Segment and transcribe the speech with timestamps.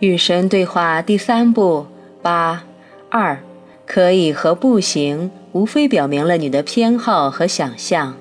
[0.00, 1.86] 与神对话第三步
[2.22, 2.64] 八
[3.10, 3.38] 二，
[3.86, 8.14] 可以和不行，无非表明了你的偏好和想象。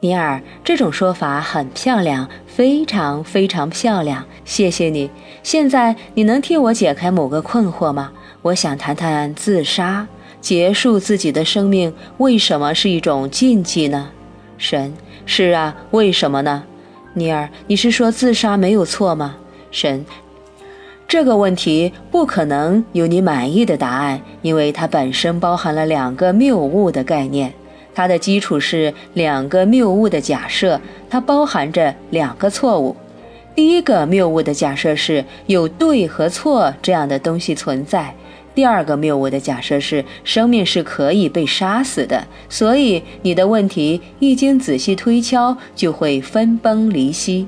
[0.00, 5.10] 尼尔，这种说法很漂亮，非常非常漂亮，谢谢你。
[5.42, 8.12] 现在你能替我解开某个困惑吗？
[8.42, 10.06] 我想谈谈自杀，
[10.42, 14.10] 结束自己的生命，为什么是一种禁忌呢？
[14.58, 14.92] 神，
[15.24, 16.64] 是啊，为什么呢？
[17.14, 19.36] 尼尔，你是说自杀没有错吗？
[19.70, 20.04] 神。
[21.08, 27.52] 这个问题不可能有你满意的答案，因为它本身包含了两个谬误的概念。
[27.94, 32.96] 它的基础是两个谬误的假设，它包含着两个错误。
[33.54, 38.12] 第一个谬误的假设是有对和错这样的东西存在；
[38.54, 42.26] 第二个谬误的假设是生命是可以被杀死的。
[42.48, 47.46] 所以你的问题一经仔细推敲，就会分崩离析。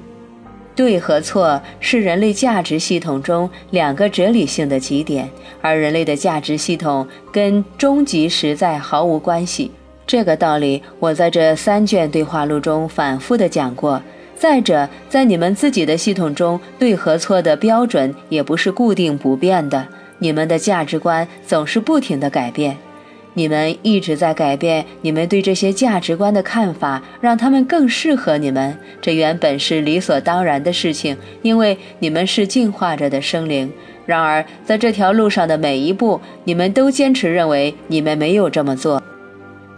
[0.78, 5.28] 对和错是人类价值系统中两个哲理性的极点，
[5.60, 9.72] 而人类的价值系统跟终极实在毫无关系。
[10.06, 14.00] 这个道理我在这三卷对话录中反复的讲过。
[14.36, 19.84] 再者，在你们自己的系统中，对和错的标准也不是固定不变的，
[20.20, 22.76] 你们的价值观总是不停的改变。
[23.39, 28.77] 你们一直在改变你们对这些价值观的看法，让他们更适合你们。
[29.00, 33.72] 这原本是理所当然的事情，因为你们是进化着的生灵。
[34.05, 39.00] 然而，在这条路上的每一步，你们都坚持认为你们没有这么做，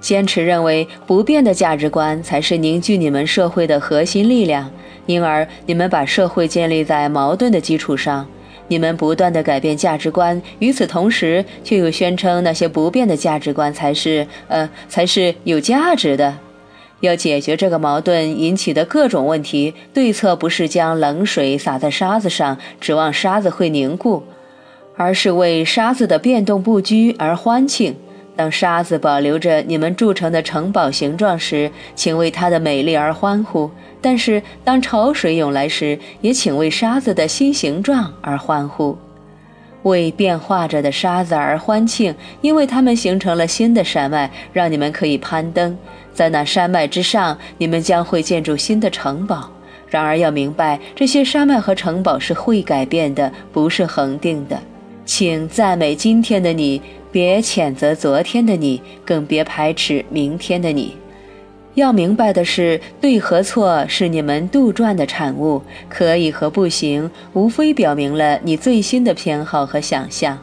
[0.00, 4.70] 坚持认为不变的价值观才是凝聚你们社会的核心力量。
[5.04, 8.26] 因而，你们把社会建立在矛盾的基础上。
[8.70, 16.38] 你们不断的改变价值观，与此同时，却又宣称那些不变的价值观才是，呃，才是有价值的。
[17.00, 24.22] 要解决这个矛盾引起的各种问题，对策不是将冷水洒在沙子上，指望沙子会凝固，
[24.96, 27.96] 而是为沙子的变动不居而欢庆。
[28.40, 33.68] 当沙子保留着你们筑成的城堡形状时，请为它的美丽而欢呼；
[34.00, 38.96] 但是当潮水涌来时，也请为沙子的新形状而欢呼，
[39.82, 45.76] 为变化着的沙子而欢庆，因为它们形成了新的山脉，让你们可以攀登。
[46.14, 49.50] 在那山脉之上，你们将会建筑新的城堡。
[49.90, 54.58] 然而要明白，这些山脉和城堡是会改变的，不是恒定的。
[55.12, 56.80] 请赞美今天的你。
[57.10, 60.94] 别谴责昨天的你，更别排斥明天的你。
[61.74, 70.38] 要明白的是，对和错是你们杜撰的产物，可以和不行，无非表明了你最新的偏好和想象。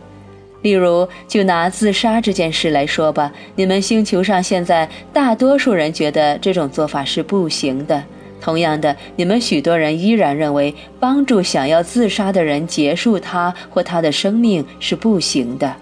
[0.63, 8.03] 例如，就拿自杀这件事来说吧，你们星球上现在大多数人觉得这种做法是不行的。
[8.39, 15.75] 同样的，你们许多人依然认为帮助想要自杀的人结束他或他的生命是不行的。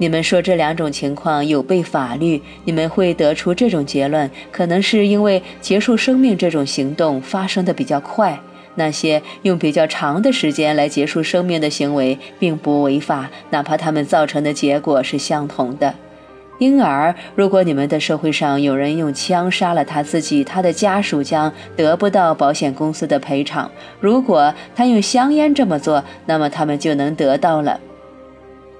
[0.00, 8.38] 你们说这两种情况有悖法律，你们会得出这种结论，可能是因为结束生命这种行动发生的比较快。
[8.76, 15.92] 那些用比较长的时间来结束生命的行为并不违法，哪怕他们造成的结果是相同的。
[16.58, 23.70] 因而，如果你们的社会上有人用枪杀了他自己，他的家属将得不到保险公司的赔偿；
[24.00, 27.78] 如果他用香烟这么做，那么他们就能得到了。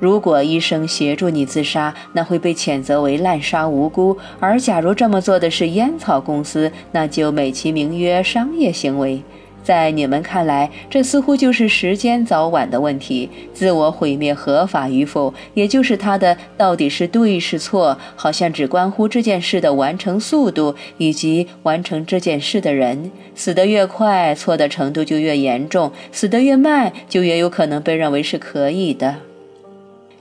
[0.00, 9.22] 如果医生协助你自杀，那会被谴责为滥杀无辜；而假如这么做的是烟草公司，那就美其名曰商业行为。
[9.68, 13.28] 在你们看来，这似乎就是时间早晚的问题。
[13.52, 23.10] 自我毁灭合法与否，也就是它的到底是对是错，好像只关乎这件事的完成速度以及完成这件事的人。
[23.34, 29.16] 死得越快，错的程度就越严重；死得越慢，就越有可能被认为是可以的。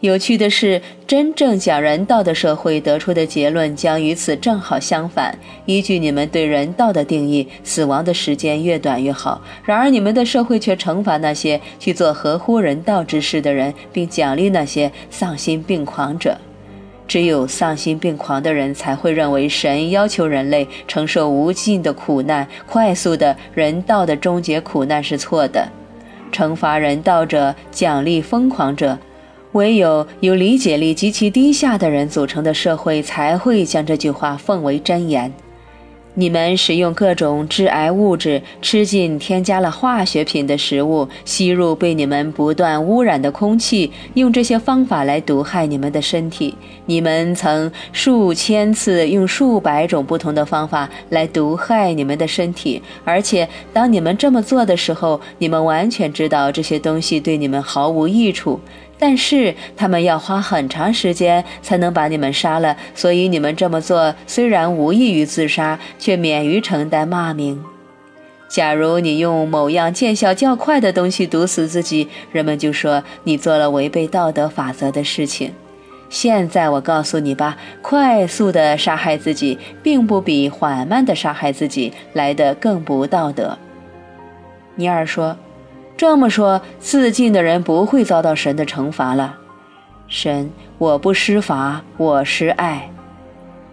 [0.02, 5.36] 有趣的是，真正讲人道的社会得出的结论将与此正好相反。
[5.66, 9.42] 依据你们对人道的定义，死亡的时间越短越好。
[9.66, 16.38] 然而，你们的社会却惩罚那些去做合乎人道之事的人，并奖励那些丧心病狂者。
[17.08, 25.68] 只有丧心病狂的人才会认为神要求人类承受无尽的苦难，快速的人道的终结苦难是错的。
[26.32, 28.96] 惩罚人道者，奖励疯狂者。
[29.54, 35.34] 唯有由理解力极其低下的人组成的社会，才会将这句话奉为真言。
[36.20, 46.56] 你们使用各种致癌物质，吃进添加了化学品的食物，吸入被你们不断污染的空气，用这些方法来毒害你们的身体。
[46.88, 58.60] 你们曾数千次用数百种不同的方法来毒害你们的身体，而且当你们这么做的时候，你们完全知道这些东西对你们毫无益处。
[59.00, 67.64] 但是他们要花很长时间才能把你们杀了，所以你们这么做虽然无异于自杀，却免于承担骂名。
[68.50, 75.54] 假如你用某样见效较快的东西毒死自己，人们就说你做了违背道德法则的事情。
[76.10, 83.58] 现在我告诉你吧，快速的杀害自己，并不比缓慢的杀害自己来得更不道德。
[84.76, 85.38] 尼尔说。
[85.98, 89.36] 这么说，自尽的人不会遭到神的惩罚了。
[90.08, 92.92] 神，我不施罚，我施爱。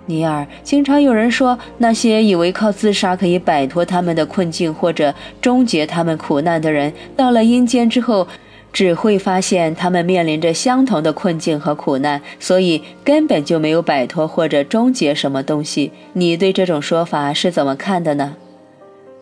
[0.06, 8.26] 尼尔，经常有人说，那些以为靠自杀可以摆脱他们的困境或者终结他们苦难的人，到了阴间之后，
[8.72, 15.92] 只会发现他们面临着相同的困境和苦难，所以根本就没有摆脱或者终结什么东西。
[16.14, 18.36] 你对这种说法是怎么看的呢？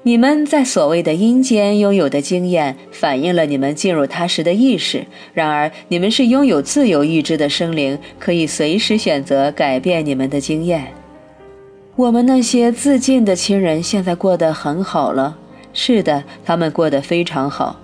[0.05, 5.07] 你们在所谓的阴间拥有的经验，反映了你们进入它时的意识。
[5.33, 10.89] 然而，你们是拥有自由意志的生灵，可以随时选择改变你们的经验。
[11.95, 15.39] 我们那些自尽的亲人现在过得很好了。
[15.73, 17.77] 是的，他们过得非常好。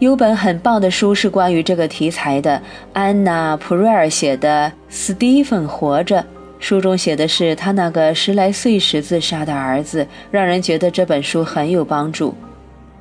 [0.00, 2.60] 有本很棒的书是关于这个题材的，
[2.92, 6.16] 安娜·普瑞尔写的《斯蒂芬活着》。
[6.60, 12.34] 书中写的是他那个十来岁时自杀的儿子，让人觉得这本书很有帮助。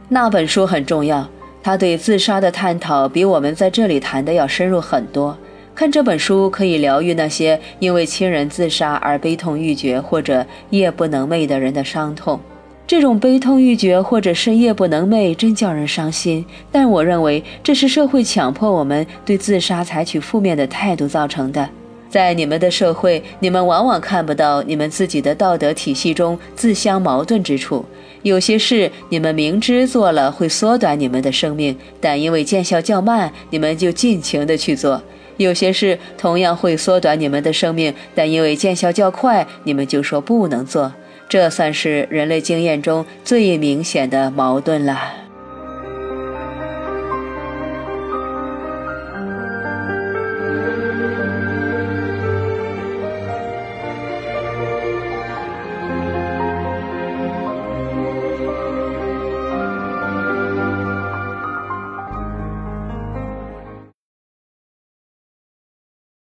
[0.09, 1.27] 那本书很重要，
[1.63, 5.38] 他对自杀的探讨比我们在这里谈的要深入很多。
[5.75, 12.39] 看这本书可以疗愈那些因为亲人自杀而悲痛欲绝或者夜不能寐的人的伤痛。
[12.88, 16.45] 这种悲痛欲绝或者是夜不能寐，真叫人伤心。
[16.71, 21.69] 但我认为这是社会强迫我们对自杀采取负面的态度造成的。
[22.09, 27.86] 在你们的社会，你们往往看不到你们自己的道德体系中自相矛盾之处。
[28.24, 35.00] 有些事你们明知做了会缩短你们的生命，但因为见效较慢，你们就尽情的去做；
[35.38, 40.92] 有些事同样会缩短你们的生命，但因为见效较快，你们就说不能做。
[41.30, 45.26] 这算是人类经验中最明显的矛盾了。